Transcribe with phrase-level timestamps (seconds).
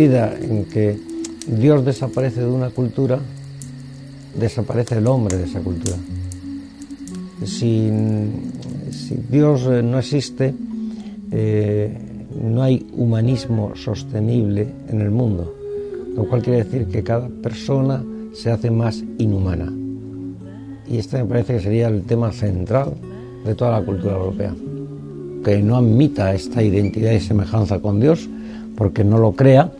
[0.00, 0.98] medida en que
[1.46, 3.18] Dios desaparece de una cultura,
[4.34, 5.96] desaparece el hombre de esa cultura.
[7.44, 7.90] Si,
[9.30, 10.54] Dios eh, no existe,
[11.30, 11.98] eh,
[12.42, 15.54] no hay humanismo sostenible en el mundo,
[16.16, 19.70] lo cual quiere decir que cada persona se hace más inhumana.
[20.88, 22.94] Y este me parece que sería el tema central
[23.44, 24.54] de toda la cultura europea,
[25.44, 28.28] que no admita esta identidad y semejanza con Dios,
[28.76, 29.70] porque no lo crea,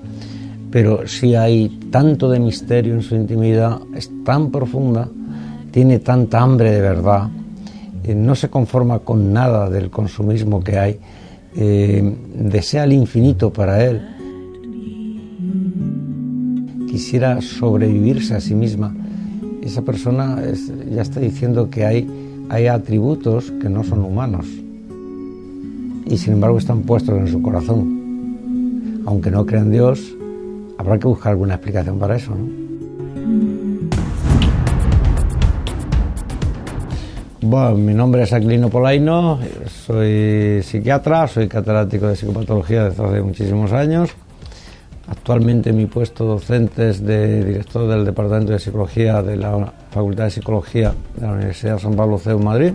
[0.70, 5.09] pero si hay tanto de misterio en su intimidad, es tan profunda,
[5.70, 7.29] tiene tanta hambre de verdad,
[8.05, 10.98] eh, no se conforma con nada del consumismo que hay,
[11.56, 14.01] eh, desea el infinito para él,
[16.88, 18.95] quisiera sobrevivirse a sí misma,
[19.62, 20.43] esa persona
[20.91, 22.09] ya está diciendo que hay,
[22.48, 24.46] hay atributos que no son humanos
[26.07, 28.01] y sin embargo están puestos en su corazón.
[29.07, 30.15] Aunque no crean Dios,
[30.80, 32.48] habrá que buscar alguna explicación para eso, ¿no?
[37.42, 43.73] Bueno, mi nombre es Aquilino Polaino, soy psiquiatra, soy catedrático de psicopatología desde hace muchísimos
[43.73, 44.10] años.
[45.08, 50.30] Actualmente mi puesto docente es de director del Departamento de Psicología de la Facultad de
[50.30, 52.73] Psicología de la Universidad de San Pablo CEU Madrid.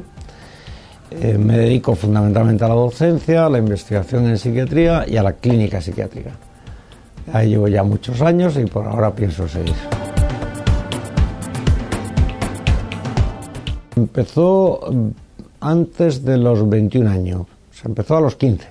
[1.12, 5.34] Eh, me dedico fundamentalmente a la docencia, a la investigación en psiquiatría y a la
[5.34, 6.32] clínica psiquiátrica.
[7.34, 9.76] Ahí llevo ya muchos años y por ahora pienso seguir.
[13.96, 15.08] Empezó mm,
[15.62, 18.68] antes de los 21 años, se empezó a los 15,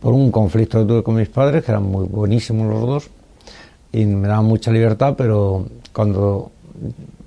[0.00, 3.10] por un conflicto que tuve con mis padres, que eran muy buenísimos los dos,
[3.92, 6.52] y me daban mucha libertad, pero cuando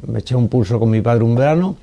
[0.08, 1.76] me eché un pulso con mi padre un verano,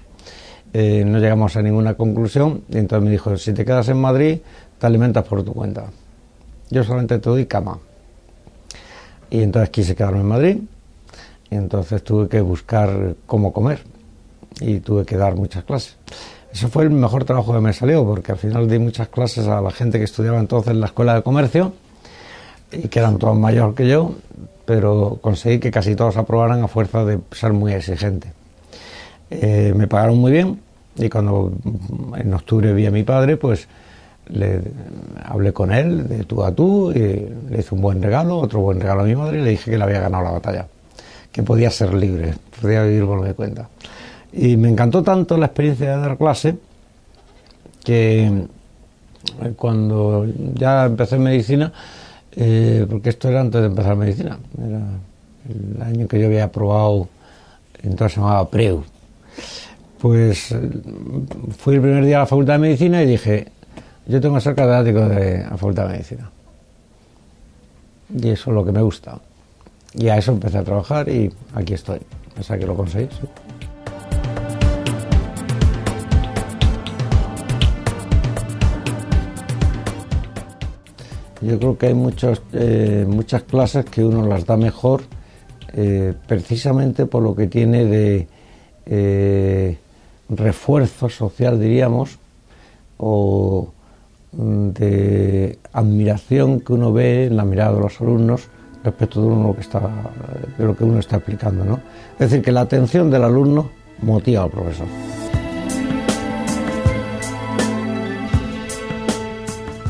[0.72, 4.38] eh, no llegamos a ninguna conclusión, y entonces me dijo, si te quedas en Madrid,
[4.78, 5.86] te alimentas por tu cuenta.
[6.70, 7.78] Yo solamente te doy cama.
[9.36, 10.56] Y entonces quise quedarme en Madrid,
[11.50, 13.80] y entonces tuve que buscar cómo comer
[14.62, 15.96] y tuve que dar muchas clases.
[16.50, 19.60] Eso fue el mejor trabajo que me salió, porque al final di muchas clases a
[19.60, 21.74] la gente que estudiaba entonces en la escuela de comercio
[22.72, 24.14] y que eran todos mayores que yo,
[24.64, 28.32] pero conseguí que casi todos aprobaran a fuerza de ser muy exigente.
[29.28, 30.62] Eh, me pagaron muy bien
[30.96, 31.52] y cuando
[32.16, 33.68] en octubre vi a mi padre, pues
[34.28, 34.60] le
[35.24, 38.80] hablé con él de tú a tú y le hice un buen regalo, otro buen
[38.80, 40.66] regalo a mi madre y le dije que le había ganado la batalla,
[41.32, 43.68] que podía ser libre, podía vivir por que cuenta.
[44.32, 46.56] Y me encantó tanto la experiencia de dar clase
[47.84, 51.72] que eh, cuando ya empecé medicina,
[52.32, 54.82] eh, porque esto era antes de empezar medicina, era
[55.48, 57.08] el año que yo había aprobado,
[57.82, 58.84] entonces se llamaba PREU.
[60.00, 60.70] Pues eh,
[61.56, 63.48] fui el primer día a la Facultad de Medicina y dije,
[64.06, 66.30] yo tengo que ser catedrático de la Facultad de Medicina.
[68.14, 69.18] Y eso es lo que me gusta.
[69.94, 72.00] Y a eso empecé a trabajar y aquí estoy.
[72.36, 73.08] Pasa que lo conseguí.
[81.42, 85.02] Yo creo que hay muchos, eh, muchas clases que uno las da mejor
[85.72, 88.28] eh, precisamente por lo que tiene de
[88.86, 89.78] eh,
[90.28, 92.18] refuerzo social, diríamos,
[92.96, 93.68] o
[94.32, 98.48] de admiración que uno ve en la mirada de los alumnos
[98.84, 99.80] respecto de, uno que está,
[100.58, 101.64] de lo que uno está explicando.
[101.64, 101.80] ¿no?
[102.14, 103.70] Es decir, que la atención del alumno
[104.02, 104.86] motiva al profesor.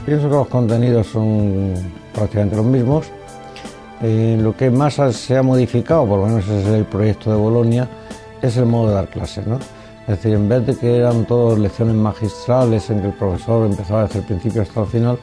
[0.06, 1.74] Pienso que los contenidos son
[2.14, 3.06] prácticamente los mismos.
[4.02, 7.88] Eh, lo que más se ha modificado, por lo menos es el proyecto de Bolonia,
[8.40, 9.46] es el modo de dar clases.
[9.46, 9.58] ¿no?
[10.06, 14.04] Es decir, en vez de que eran todas lecciones magistrales en que el profesor empezaba
[14.04, 15.18] desde el principio hasta el final,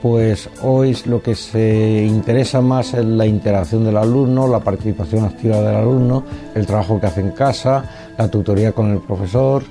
[0.00, 5.56] pues hoy lo que se interesa más es la interacción del alumno, la participación activa
[5.60, 6.24] del alumno,
[6.54, 9.64] el trabajo que hace en casa, la tutoría con el profesor,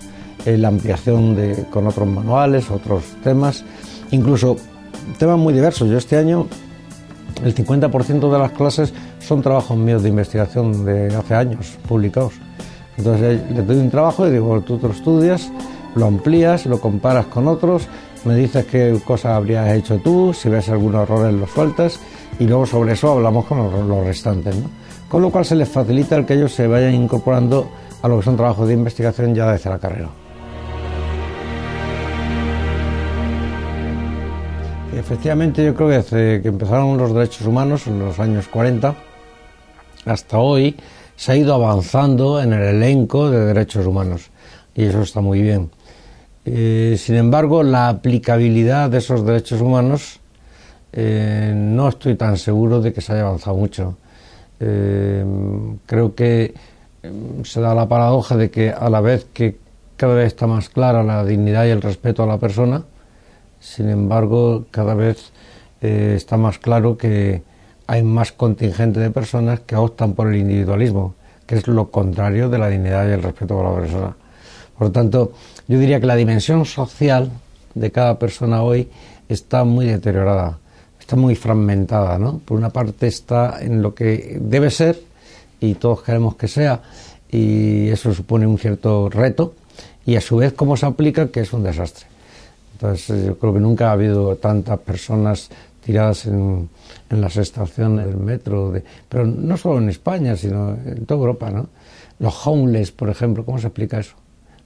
[0.46, 3.63] eh, la ampliación de, con otros manuales, otros temas
[4.12, 4.57] incluso
[5.18, 5.89] temas muy diversos.
[5.89, 6.48] Yo este año
[7.44, 12.33] el 50% de las clases son trabajos míos de investigación de hace años publicados.
[13.00, 15.50] Entonces le doy un trabajo y digo, tú lo estudias,
[15.96, 17.88] lo amplías, lo comparas con otros,
[18.25, 21.98] me dices qué cosas habrías hecho tú, si ves algunos errores los sueltas
[22.40, 24.54] y luego sobre eso hablamos con los, restantes.
[25.07, 27.69] Con lo cual se les facilita el que ellos se vayan incorporando
[28.01, 30.10] a lo que son trabajos de investigación ya desde la carrera.
[34.94, 38.94] Efectivamente, yo creo que desde que empezaron los derechos humanos en los años 40
[40.06, 40.75] hasta hoy
[41.19, 44.30] se ha ido avanzando en el elenco de derechos humanos
[44.74, 45.69] y eso está muy bien.
[46.45, 50.21] Eh, sin embargo, la aplicabilidad de esos derechos humanos
[50.94, 53.98] eh, no estoy tan seguro de que se haya avanzado mucho.
[54.62, 55.25] Eh,
[55.86, 56.54] creo que
[57.04, 59.57] em, se da la paradoja de que a la vez que
[59.98, 62.86] cada vez está más clara la dignidad y el respeto a la persona,
[63.60, 65.33] sin embargo, cada vez
[65.81, 67.42] está más claro que
[67.89, 71.15] hay más contingente de personas que optan por el individualismo,
[71.47, 74.15] que es lo contrario de la dignidad y el respeto por la persona.
[74.77, 75.31] Por lo tanto,
[75.68, 77.31] yo diría que la dimensión social
[77.74, 78.88] de cada persona hoy
[79.27, 80.59] está muy deteriorada,
[81.00, 82.38] está muy fragmentada, ¿no?
[82.38, 85.01] Por una parte está en lo que debe ser
[85.59, 86.81] y todos queremos que sea
[87.31, 89.56] y eso supone un cierto reto
[90.06, 92.06] y a su vez cómo se aplica que es un desastre.
[92.74, 95.50] Entonces yo creo que nunca ha habido tantas personas
[95.89, 96.69] tiradas en,
[97.09, 101.69] las estaciones del metro, de, pero no solo en España, sino en toda Europa, ¿no?
[102.19, 104.13] Los homeless, por ejemplo, ¿cómo se explica eso?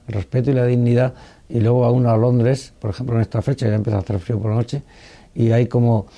[0.06, 1.14] El respeto y la dignidad,
[1.48, 4.18] y luego a uno a Londres, por ejemplo, en esta fecha ya empieza a hacer
[4.18, 4.82] frío por la noche,
[5.34, 6.08] y hay como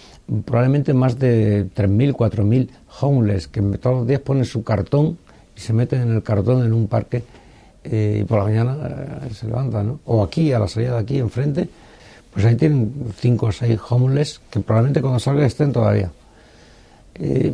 [0.44, 2.68] probablemente más de 3.000, 4.000
[3.00, 5.18] homeless que todos los días ponen su cartón
[5.56, 7.22] y se meten en el cartón en un parque
[7.84, 10.00] eh, y por la mañana eh, se levantan, ¿no?
[10.06, 11.68] O aquí, a la salida de aquí, enfrente,
[12.36, 16.12] pues ahí tienen cinco o seis homeless que probablemente cuando salgan estén todavía.
[17.14, 17.50] Eh,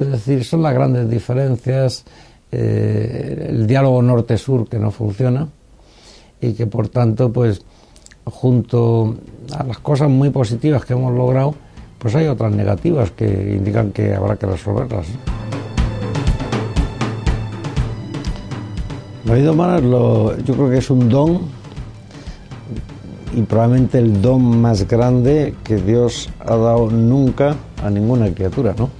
[0.00, 2.04] es decir, son las grandes diferencias,
[2.50, 5.46] el diálogo norte-sur que no funciona
[6.40, 7.62] y que por tanto, pues
[8.24, 9.14] junto
[9.56, 11.54] a las cosas muy positivas que hemos logrado,
[12.00, 15.06] pues hay otras negativas que indican que habrá que resolverlas.
[19.26, 21.63] La vida humana yo creo que es un don
[23.34, 28.90] y probablemente el don más grande que Dios ha dado nunca a ninguna criatura, ¿no?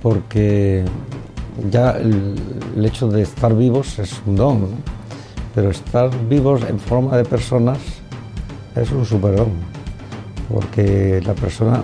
[0.00, 0.84] Porque
[1.70, 2.36] ya el,
[2.84, 4.68] hecho de estar vivos es un don,
[5.54, 7.78] pero estar vivos en forma de personas
[8.76, 9.48] es un superdón,
[10.52, 11.82] porque la persona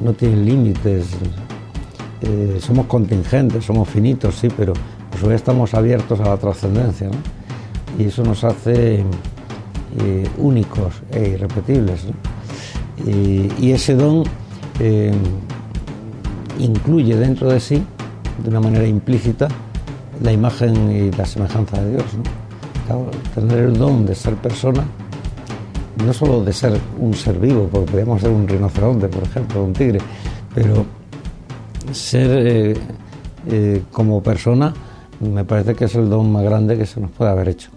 [0.00, 1.08] no tiene límites,
[2.22, 4.72] eh, somos contingentes, somos finitos, sí, pero
[5.30, 7.16] estamos abiertos a la trascendencia, ¿no?
[7.98, 9.04] Y eso nos hace
[10.00, 12.06] eh, únicos e irrepetibles.
[13.06, 14.22] Y, ese don
[14.78, 15.12] eh,
[16.58, 17.82] incluye dentro de sí,
[18.42, 19.48] de una manera implícita,
[20.22, 22.04] la imagen y la semejanza de Dios.
[23.34, 24.84] tener el don de ser persona,
[26.04, 29.72] no solo de ser un ser vivo, porque podríamos ser un rinoceronte, por ejemplo, un
[29.72, 29.98] tigre,
[30.54, 30.84] pero
[31.92, 32.76] ser
[33.50, 34.72] eh, como persona
[35.20, 37.70] me parece que es el don más grande que se nos puede haber hecho.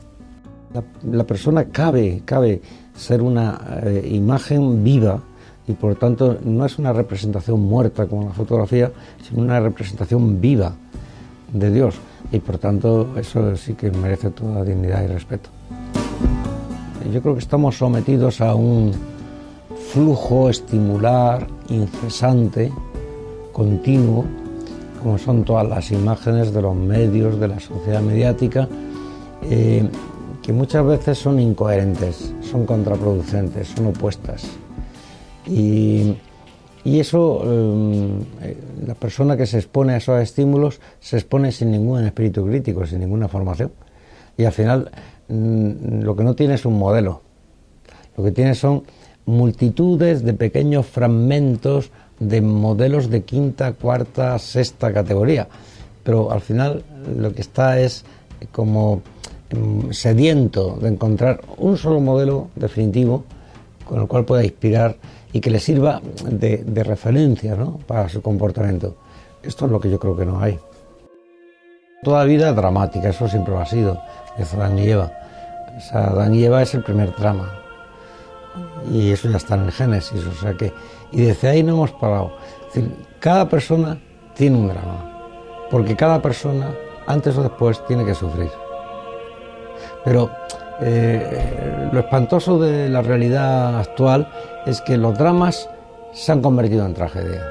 [1.04, 2.62] La, persona cabe, cabe
[2.96, 5.22] ser una eh, imagen viva
[5.68, 8.92] y por tanto no es una representación muerta como la fotografía,
[9.24, 10.74] sino una representación viva
[11.54, 11.96] de Dios
[12.32, 15.50] y por tanto eso sí que merece toda dignidad y respeto.
[17.12, 18.92] Yo creo que estamos sometidos a un
[19.94, 22.72] flujo estimular, incesante,
[23.54, 24.26] continuo,
[25.02, 28.68] como son todas las imágenes de los medios, de la sociedad mediática,
[29.44, 29.88] eh,
[30.46, 34.46] que muchas veces son incoherentes, son contraproducentes, son opuestas.
[35.48, 36.16] Y,
[36.86, 42.46] eso, eh, la persona que se expone a esos estímulos se expone sin ningún espíritu
[42.46, 43.72] crítico, sin ninguna formación.
[44.38, 44.92] Y al final
[45.30, 47.22] mm, lo que no tiene es un modelo,
[48.16, 48.84] lo que tiene son
[49.26, 55.48] multitudes de pequeños fragmentos de modelos de quinta, cuarta, sexta categoría.
[56.04, 56.84] Pero al final
[57.18, 58.06] lo que está es
[58.52, 59.02] como
[59.92, 63.24] sediento de encontrar un solo modelo definitivo
[63.86, 64.98] con el cual pueda inspirar
[65.32, 68.96] y que le sirva de, referencia para su comportamiento.
[69.44, 70.60] Esto es lo que yo creo que no hay.
[72.04, 74.02] Toda vida es dramática, eso siempre lo ha sido,
[74.38, 75.12] es Adán y Eva.
[75.94, 77.52] O Adán y Eva es el primer drama.
[78.92, 80.72] Y eso ya está en el Génesis, o sea que
[81.12, 82.32] y desde ahí no hemos parado.
[83.20, 83.98] cada persona
[84.36, 86.74] tiene un drama, porque cada persona,
[87.08, 88.50] antes o después, tiene que sufrir.
[90.06, 90.30] Pero
[90.80, 94.28] eh, lo espantoso de la realidad actual
[94.66, 95.70] es que los dramas
[96.14, 97.42] se han convertido en tragedia.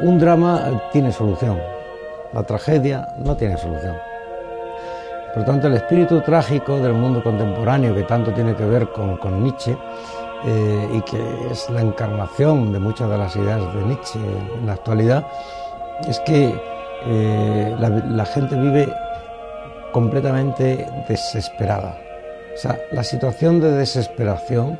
[0.00, 1.58] un drama tiene solución,
[2.32, 3.96] la tragedia no tiene solución.
[5.34, 9.42] Por lo tanto, el espíritu trágico del mundo contemporáneo, que tanto tiene que ver con,
[9.42, 9.76] Nietzsche,
[10.46, 14.74] eh, y que es la encarnación de muchas de las ideas de Nietzsche en la
[14.74, 15.26] actualidad,
[16.08, 16.54] es que
[17.06, 18.88] eh, la, gente vive
[19.94, 21.96] completamente desesperada.
[22.52, 24.76] O sea, la situación de desesperación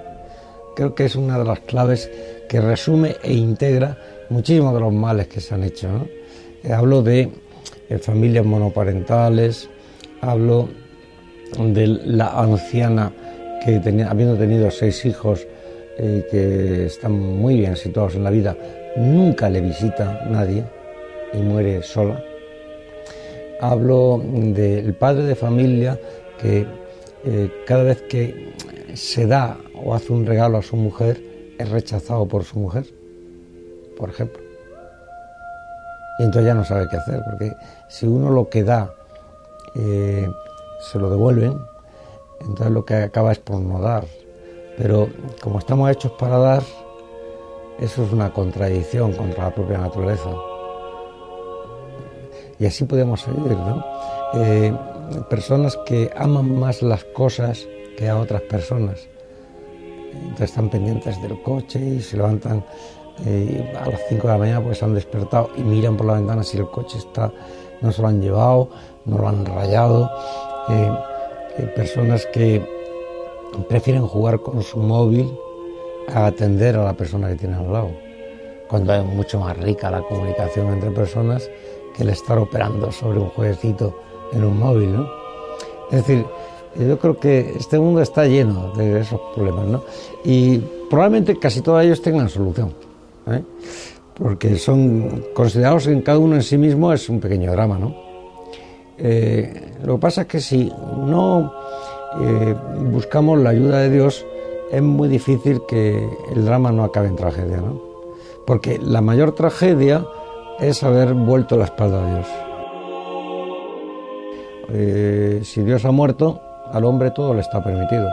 [0.75, 2.11] creo que es una de las claves
[2.49, 3.97] que resume e integra
[4.28, 6.09] muchísimos de los males que se han hecho.
[6.64, 7.30] Eh, hablo de
[8.00, 9.71] familias monoparentales,
[10.21, 10.68] hablo
[11.61, 13.12] de la anciana
[13.64, 13.76] que
[14.09, 15.47] habiendo tenido seis hijos
[15.97, 18.56] eh, que están muy bien situados en la vida,
[18.97, 20.64] nunca le visita nadie
[21.33, 22.21] y muere sola.
[23.61, 25.99] Hablo del padre de familia
[26.40, 26.66] que
[27.25, 28.52] eh, cada vez que
[28.94, 31.20] se da o hace un regalo a su mujer
[31.58, 32.87] es rechazado por su mujer,
[33.96, 34.42] por ejemplo.
[36.18, 37.52] Y entonces ya no sabe qué hacer, porque
[37.88, 38.92] si uno lo que da
[39.75, 40.28] eh,
[40.80, 41.58] se lo devuelven,
[42.40, 44.04] entonces lo que acaba es por no dar.
[44.76, 45.08] Pero
[45.42, 46.62] como estamos hechos para dar,
[47.80, 50.30] eso es una contradicción contra la propia naturaleza.
[52.58, 53.84] Y así podemos seguir, ¿no?
[54.34, 54.73] Eh,
[55.28, 59.08] personas que aman más las cosas que a otras personas.
[60.12, 62.64] Entonces están pendientes del coche y se levantan
[63.26, 66.14] eh, a las 5 de la mañana porque se han despertado y miran por la
[66.14, 67.32] ventana si el coche está,
[67.80, 68.70] no se lo han llevado,
[69.04, 70.11] no lo han rayado.
[70.68, 72.62] Eh, personas que
[73.68, 75.32] prefieren jugar con su móvil
[76.12, 77.90] a atender a la persona que tiene al lado,
[78.68, 81.49] cuando es mucho más rica la comunicación entre personas
[81.94, 83.94] que el estar operando sobre un jueguecito
[84.32, 85.08] en un móvil, ¿no?
[85.90, 86.26] Es decir,
[86.76, 89.84] yo creo que este mundo está lleno de esos problemas, ¿no?
[90.24, 90.58] Y
[90.90, 92.72] probablemente casi todos ellos tengan solución,
[93.28, 93.42] ¿eh?
[94.14, 97.94] porque son considerados en cada uno en sí mismo es un pequeño drama, ¿no?
[98.98, 100.72] Eh, lo que pasa es que si
[101.06, 101.52] no
[102.20, 102.54] eh,
[102.90, 104.24] buscamos la ayuda de Dios,
[104.70, 107.80] es muy difícil que el drama no acabe en tragedia, ¿no?
[108.46, 110.06] Porque la mayor tragedia
[110.61, 112.26] es haber vuelto la espalda a Dios.
[114.73, 118.08] Eh, si Dios ha muerto, al hombre todo le está permitido.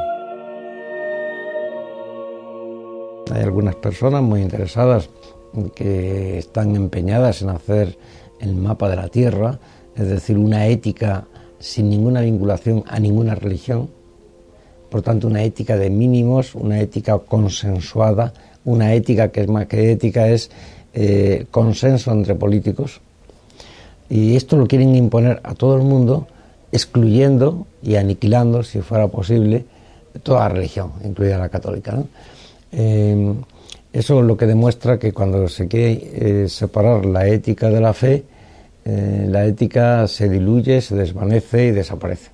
[3.33, 5.10] Hay algunas personas muy interesadas
[5.75, 7.98] que están empeñadas en hacer
[8.39, 9.60] el mapa de la Tierra,
[9.95, 11.27] es decir, una ética
[11.60, 13.89] sin ninguna vinculación a ninguna religión,
[14.89, 18.33] por tanto una ética de mínimos, una ética consensuada,
[18.65, 20.51] una ética que es más que ética es
[20.93, 23.00] eh, consenso entre políticos.
[24.10, 26.27] Y esto lo quieren imponer a todo el mundo,
[26.71, 29.63] excluyendo y aniquilando, si fuera posible,
[30.24, 32.03] toda religión, incluida la católica.
[32.74, 33.33] Eh,
[33.93, 37.93] eso es lo que demuestra que cuando se quiere eh, separar la ética de la
[37.93, 38.24] fe,
[38.83, 42.31] la ética se diluye, se desvanece y desaparece.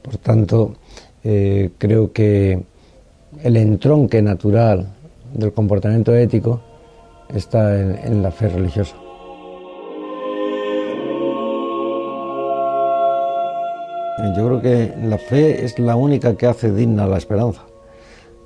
[0.00, 0.76] Por tanto,
[1.22, 2.58] creo que
[3.42, 4.88] el entronque natural
[5.34, 6.62] del comportamiento ético
[7.34, 8.96] está en, la fe religiosa.
[14.36, 17.62] Yo creo que la fe es la única que hace digna la esperanza.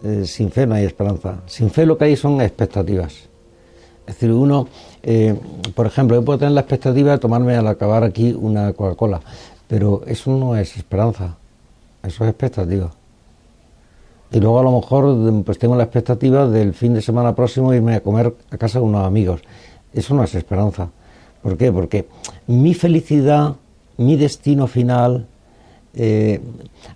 [0.02, 1.40] Eh, sin fe no hay esperanza.
[1.46, 3.28] Sin fe lo que hay son expectativas.
[4.06, 4.68] Es decir, uno,
[5.02, 5.38] eh,
[5.74, 9.20] por ejemplo, yo puedo tener la expectativa de tomarme al acabar aquí una Coca-Cola,
[9.68, 11.36] pero eso no es esperanza,
[12.02, 12.90] eso es expectativa.
[14.32, 17.96] Y luego a lo mejor pues tengo la expectativa del fin de semana próximo irme
[17.96, 19.42] a comer a casa de unos amigos.
[19.92, 20.88] Eso no es esperanza.
[21.42, 21.70] ¿Por qué?
[21.70, 22.08] Porque
[22.46, 23.56] mi felicidad,
[23.98, 25.26] mi destino final,
[25.94, 26.40] eh,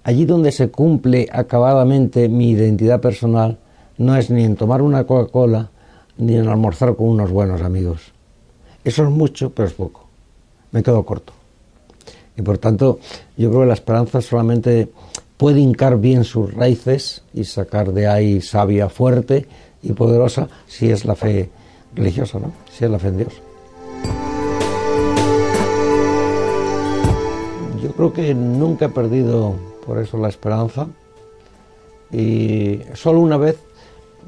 [0.02, 3.58] allí donde se cumple acabadamente mi identidad personal,
[3.98, 5.70] no es ni en tomar una Coca-Cola,
[6.16, 8.12] ni en almorzar con unos buenos amigos.
[8.82, 10.06] Eso es mucho, pero es poco.
[10.70, 11.34] Me quedo corto.
[12.36, 13.00] Y por tanto,
[13.36, 14.90] yo creo que la esperanza solamente
[15.36, 19.46] puede hincar bien sus raíces y sacar de ahí sabia fuerte
[19.82, 21.50] y poderosa si es la fe
[21.94, 22.52] religiosa, ¿no?
[22.72, 23.32] si es la fe en Dios.
[27.82, 29.54] Yo creo que nunca he perdido
[29.86, 30.88] por eso la esperanza
[32.10, 33.58] y solo una vez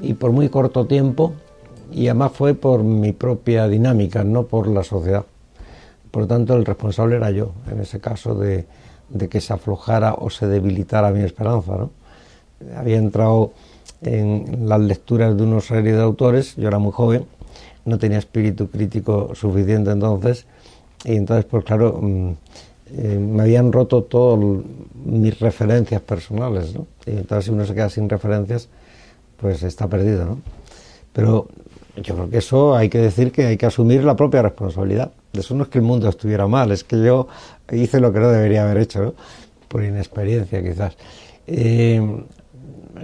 [0.01, 1.33] y por muy corto tiempo
[1.91, 5.25] y además fue por mi propia dinámica, no por la sociedad.
[6.11, 8.65] Por lo tanto, el responsable era yo, en ese caso de,
[9.09, 11.75] de que se aflojara o se debilitara mi esperanza.
[11.75, 11.91] ¿no?
[12.75, 13.51] Había entrado
[14.01, 17.25] en las lecturas de unos serie de autores, yo era muy joven,
[17.85, 20.45] no tenía espíritu crítico suficiente entonces,
[21.03, 22.31] y entonces, pues claro, mm,
[22.97, 24.39] eh, me habían roto todas
[25.05, 26.87] mis referencias personales, ¿no?
[27.05, 28.67] Y entonces si uno se queda sin referencias,
[29.37, 30.39] pues está perdido, ¿no?
[31.13, 31.47] Pero
[31.95, 35.11] yo creo que eso hay que decir que hay que asumir la propia responsabilidad.
[35.33, 37.27] Eso no es que el mundo estuviera mal, es que yo
[37.71, 39.15] hice lo que no debería haber hecho,
[39.67, 40.97] por inexperiencia quizás.
[41.47, 42.01] Eh,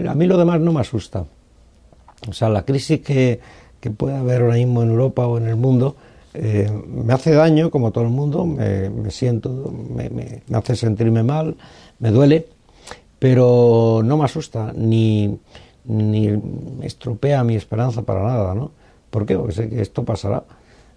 [0.08, 1.26] a mí lo demás no me asusta.
[2.28, 3.40] O sea, la crisis que,
[3.80, 5.96] que puede haber ahora mismo en Europa o en el mundo
[6.38, 11.56] eh, me hace daño, como todo el mundo, me, siento, me, me, hace sentirme mal,
[12.00, 12.48] me duele,
[13.20, 15.40] pero no me asusta ni,
[15.88, 16.30] ni
[16.82, 18.72] estropea mi esperanza para nada, ¿no?
[19.10, 19.38] ¿Por qué?
[19.38, 20.44] Porque sé que esto pasará.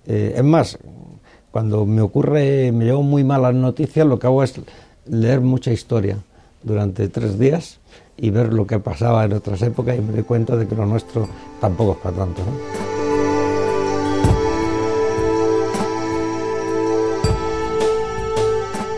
[0.07, 0.78] Eh, es más,
[1.50, 4.61] cuando me ocurre, me llevo muy malas noticias, lo que hago es
[5.07, 6.18] leer mucha historia,
[6.62, 7.78] durante tres días
[8.16, 10.87] y ver lo que pasaba en otras épocas y me di cuenta de que lo
[10.87, 11.28] nuestro
[11.61, 12.42] tampoco es para tanto.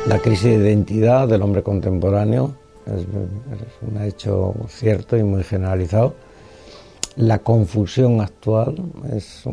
[0.06, 2.54] La crisis de identidad del hombre contemporáneo
[2.96, 3.06] es,
[3.82, 6.14] un hecho cierto y muy generalizado.
[7.16, 8.76] La confusión actual
[9.12, 9.44] es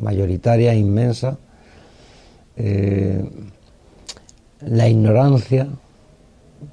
[0.00, 1.38] mayoritaria, inmensa.
[2.56, 3.24] Eh,
[4.60, 5.68] la ignorancia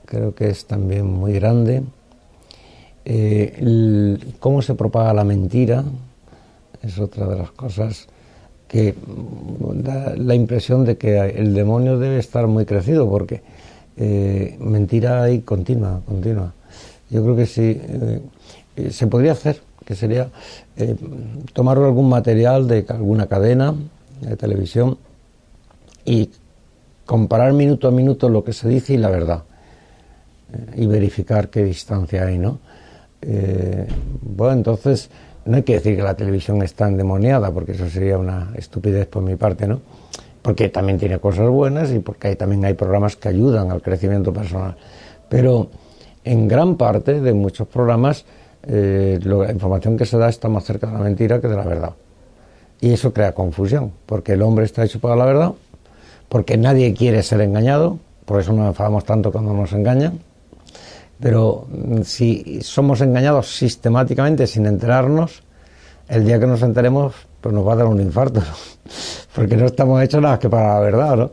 [0.06, 1.84] creo que es también muy grande.
[3.06, 5.84] Eh, cómo se propaga la mentira
[6.82, 8.08] es otra de las cosas
[8.68, 8.96] que
[9.76, 13.42] da la impresión de que el demonio debe estar muy crecido porque
[13.98, 16.54] eh, mentira hay continua, continua.
[17.10, 17.82] Yo creo que sí,
[18.76, 20.30] eh, se podría hacer, que sería
[21.54, 23.74] tomar algún material de alguna cadena
[24.22, 24.98] de televisión
[26.06, 26.30] y
[27.06, 29.44] comparar minuto a minuto lo que se dice y la verdad
[30.76, 32.60] y verificar qué distancia hay, ¿no?
[33.22, 33.88] Eh,
[34.22, 35.10] bueno, entonces
[35.46, 39.24] no hay que decir que la televisión está endemoniada, porque eso sería una estupidez por
[39.24, 39.82] mi parte, ¿no?
[40.42, 44.76] Porque también tiene cosas buenas y porque también hay programas que ayudan al crecimiento personal.
[45.28, 45.70] Pero
[46.24, 48.26] en gran parte de muchos programas
[48.64, 51.64] eh, la información que se da está más cerca de la mentira que de la
[51.64, 51.94] verdad.
[52.82, 55.54] Y eso crea confusión, porque el hombre está hecho para la verdad,
[56.30, 60.20] porque nadie quiere ser engañado, por eso nos enfadamos tanto cuando nos engañan
[61.20, 65.44] pero mm, si somos engañados sistemáticamente sin enterarnos,
[66.08, 68.42] el día que nos enteremos, pues nos va a dar un infarto,
[69.36, 71.32] porque no estamos hechos nada que para la verdad, ¿no?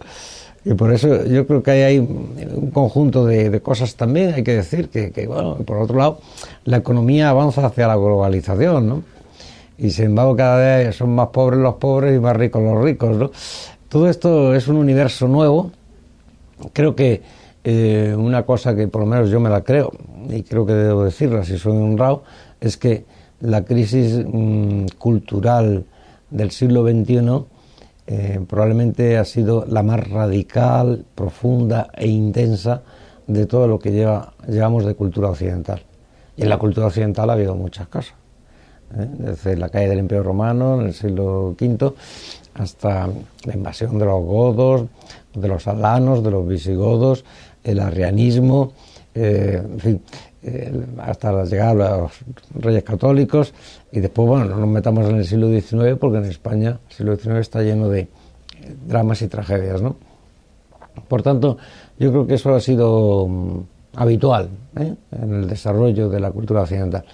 [0.64, 4.88] Y por eso yo creo que hay, un conjunto de, cosas también, hay que decir,
[4.88, 6.18] que, bueno, por otro lado,
[6.64, 9.02] la economía avanza hacia la globalización, ¿no?
[9.78, 13.16] Y sin embargo cada vez son más pobres los pobres y más ricos los ricos,
[13.16, 13.30] ¿no?
[13.88, 15.70] Todo esto es un universo nuevo.
[16.72, 17.22] Creo que
[17.62, 19.92] eh, una cosa que por lo menos yo me la creo,
[20.28, 22.24] y creo que debo decirla si soy honrado,
[22.60, 23.04] es que
[23.40, 25.84] la crisis mm, cultural
[26.30, 27.44] del siglo XXI
[28.08, 32.82] eh, probablemente ha sido la más radical, profunda e intensa
[33.26, 35.82] de todo lo que lleva, llevamos de cultura occidental.
[36.36, 38.14] Y en la cultura occidental ha habido muchas cosas.
[38.96, 39.08] ¿eh?
[39.18, 41.94] Desde la caída del Imperio Romano en el siglo V
[42.54, 43.08] hasta
[43.44, 44.84] la invasión de los godos,
[45.34, 47.24] de los alanos, de los visigodos,
[47.64, 48.72] el arrianismo,
[49.14, 50.02] eh, en fin,
[50.98, 52.12] hasta la llegada de los
[52.54, 53.52] reyes católicos
[53.92, 57.16] y después, bueno, no nos metamos en el siglo XIX porque en España el siglo
[57.16, 58.08] XIX está lleno de
[58.86, 59.96] dramas y tragedias, ¿no?
[61.08, 61.58] Por tanto,
[61.98, 63.60] yo creo que eso ha sido mm,
[63.96, 64.94] habitual ¿eh?
[65.12, 67.04] en el desarrollo de la cultura occidental.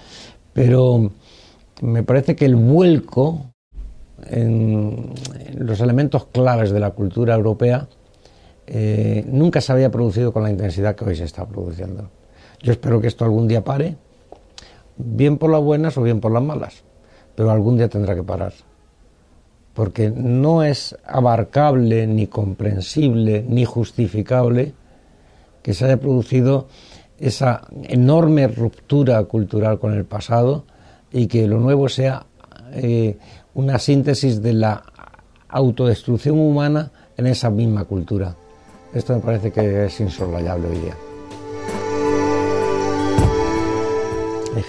[0.53, 1.11] Pero
[1.81, 3.47] me parece que el vuelco
[4.27, 5.13] en
[5.57, 7.89] los elementos claves de la cultura europea
[8.67, 12.09] eh, nunca se había producido con la intensidad que hoy se está produciendo.
[12.63, 13.97] Yo espero que esto algún día pare,
[14.97, 16.83] bien por las buenas o bien por las malas,
[17.35, 18.53] pero algún día tendrá que parar.
[19.75, 24.75] Porque no es abarcable, ni comprensible, ni justificable
[25.63, 26.69] que se haya producido
[27.19, 30.65] esa enorme ruptura cultural con el pasado
[31.11, 32.27] y que lo nuevo sea
[32.73, 33.17] eh,
[33.55, 34.83] una síntesis de la
[35.49, 38.35] autodestrucción humana en esa misma cultura.
[38.93, 41.12] Esto me parece que es insolayable hoy día.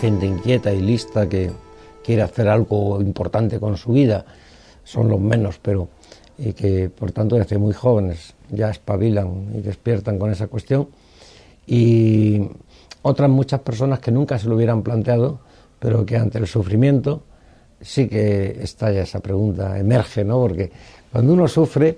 [0.03, 1.49] Gente inquieta y lista que
[2.03, 4.25] quiere hacer algo importante con su vida,
[4.83, 5.87] son los menos, pero
[6.57, 10.89] que por tanto desde muy jóvenes ya espabilan y despiertan con esa cuestión.
[11.65, 12.49] Y
[13.01, 15.39] otras muchas personas que nunca se lo hubieran planteado,
[15.79, 17.23] pero que ante el sufrimiento
[17.79, 20.37] sí que estalla esa pregunta, emerge, ¿no?
[20.37, 20.69] Porque
[21.13, 21.97] cuando uno sufre,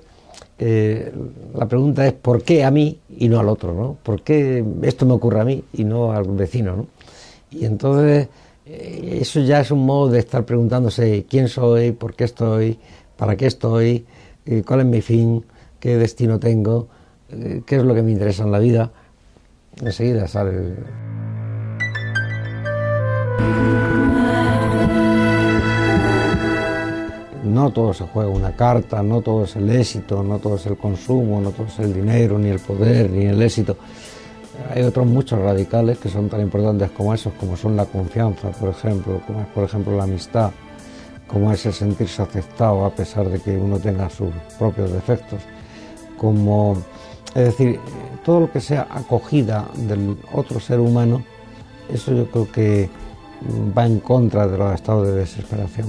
[0.59, 1.11] eh,
[1.55, 3.73] la pregunta es ¿por qué a mí y no al otro?
[3.73, 3.97] ¿no?
[4.03, 6.75] ¿Por qué esto me ocurre a mí y no al vecino?
[6.75, 6.87] ¿no?
[7.51, 8.27] Y entonces
[8.65, 12.79] eh, eso ya es un modo de estar preguntándose quién soy, por qué estoy,
[13.17, 14.05] para qué estoy,
[14.45, 15.45] eh, cuál es mi fin,
[15.79, 16.87] qué destino tengo,
[17.65, 18.91] qué es lo que me interesa en la vida.
[19.81, 20.75] Enseguida sale
[27.55, 30.77] no todo se juega una carta, no todo es el éxito, no todo es el
[30.77, 33.77] consumo, no todo es el dinero, ni el poder, ni el éxito.
[34.73, 38.69] Hay otros muchos radicales que son tan importantes como esos, como son la confianza, por
[38.69, 40.51] ejemplo, como es, por ejemplo, la amistad,
[41.27, 45.41] como es el sentirse aceptado a pesar de que uno tenga sus propios defectos,
[46.17, 46.77] como,
[47.33, 47.79] es decir,
[48.23, 51.23] todo lo que sea acogida del otro ser humano,
[51.91, 52.89] eso yo creo que
[53.77, 55.87] va en contra de los estados de desesperación.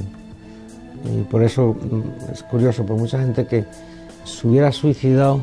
[1.04, 3.64] Y por eso mm, es curioso, por mucha gente que
[4.24, 5.40] se hubiera suicidado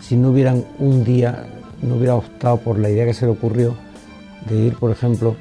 [0.00, 1.46] si no hubieran un día
[1.84, 3.74] no hubiera optado por la idea que se le ocurrió
[4.48, 5.36] de ir, por ejemplo,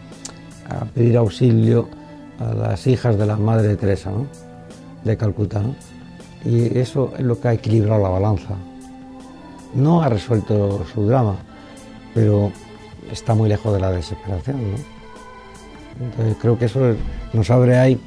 [0.69, 1.88] a pedir auxilio
[2.39, 4.27] a las hijas de la Madre Teresa, ¿no?
[5.03, 5.62] de Calcuta.
[5.62, 5.75] ¿no?
[6.45, 8.56] Y eso es lo que ha equilibrado la balanza.
[9.73, 11.38] No ha resuelto su drama,
[12.13, 12.51] pero
[13.12, 14.58] está muy lejos de la desesperación.
[14.58, 16.06] ¿no?
[16.06, 16.95] Entonces creo que eso
[17.34, 17.99] nos abre ahí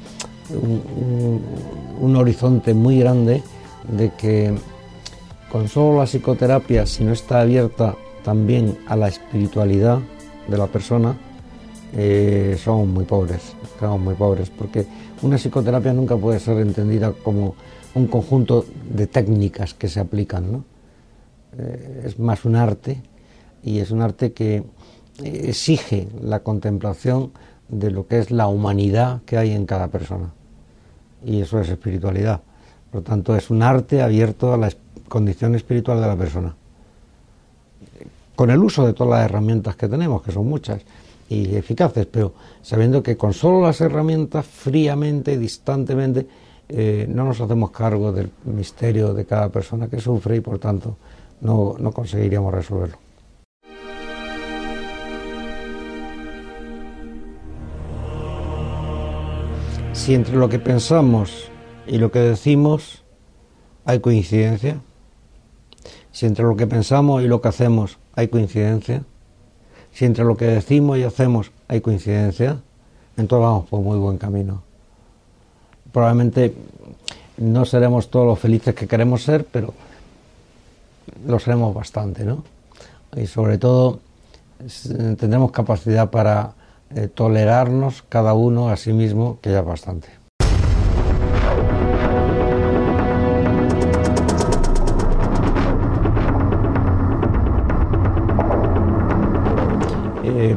[0.49, 1.41] un,
[1.99, 3.41] un horizonte muy grande
[3.87, 4.53] de que
[5.51, 7.95] con solo la psicoterapia, si no está abierta
[8.27, 9.99] también a la espiritualidad
[10.49, 11.15] de la persona,
[11.93, 14.85] eh, somos muy pobres, somos muy pobres, porque
[15.21, 17.55] una psicoterapia nunca puede ser entendida como
[17.95, 20.65] un conjunto de técnicas que se aplican, ¿no?
[21.57, 23.01] Eh, es más un arte
[23.63, 24.61] y es un arte que
[25.23, 27.31] exige la contemplación
[27.69, 30.33] de lo que es la humanidad que hay en cada persona.
[31.23, 32.41] Y eso es espiritualidad.
[32.91, 34.69] Por lo tanto, es un arte abierto a la
[35.07, 36.57] condición espiritual de la persona.
[38.37, 40.83] Con el uso de todas las herramientas que tenemos, que son muchas
[41.27, 46.27] y eficaces, pero sabiendo que con solo las herramientas, fríamente, distantemente,
[46.69, 50.97] eh, no nos hacemos cargo del misterio de cada persona que sufre y por tanto
[51.41, 52.99] no, no conseguiríamos resolverlo.
[59.93, 61.49] Si entre lo que pensamos
[61.87, 63.03] y lo que decimos
[63.83, 64.79] hay coincidencia,
[66.11, 69.03] si entre lo que pensamos y lo que hacemos hay coincidencia,
[69.93, 72.59] si entre lo que decimos y hacemos hay coincidencia,
[73.15, 74.63] entonces vamos por muy buen camino.
[75.91, 76.53] Probablemente
[77.37, 79.71] no seremos todos los felices que queremos ser, pero
[81.27, 82.43] lo seremos bastante, ¿no?
[83.15, 83.99] Y sobre todo
[84.89, 86.53] tendremos capacidad para
[86.95, 90.26] eh, tolerarnos cada uno a sí mismo, que ya es bastante.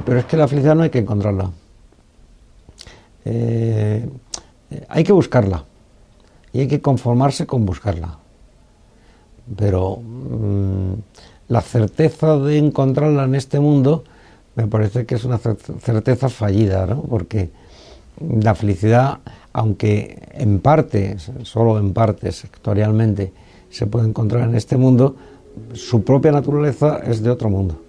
[0.04, 1.50] Pero es que la felicidad no hay que encontrarla.
[3.24, 4.08] Eh,
[4.88, 5.64] hay que buscarla
[6.52, 8.18] y hay que conformarse con buscarla.
[9.56, 10.92] Pero mm,
[11.48, 14.04] la certeza de encontrarla en este mundo
[14.54, 17.02] me parece que es una certeza fallida, ¿no?
[17.02, 17.50] Porque
[18.20, 19.18] la felicidad,
[19.52, 23.32] aunque en parte, solo en parte, sectorialmente,
[23.70, 25.16] se puede encontrar en este mundo,
[25.72, 27.80] su propia naturaleza es de otro mundo.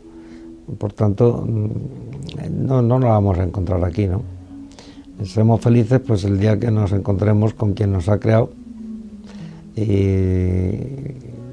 [0.77, 4.21] Por tanto, mm, no, no la vamos a encontrar aquí, ¿no?
[5.23, 8.49] Seremos felices pues el día que nos encontremos con quien nos ha creado
[9.75, 10.71] y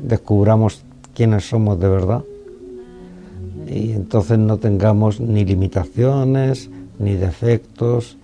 [0.03, 0.83] descubramos
[1.15, 2.25] quiénes somos de verdad
[3.71, 8.17] y entonces no tengamos ni limitaciones, ni defectos,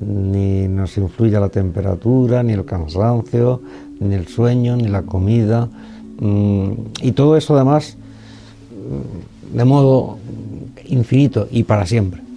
[0.00, 3.60] ni nos influya la temperatura, ni el cansancio,
[4.00, 5.68] ni el sueño, ni la comida,
[6.20, 7.96] mm, y todo eso además
[8.70, 10.18] mm, de modo
[10.86, 12.27] infinito y para siempre.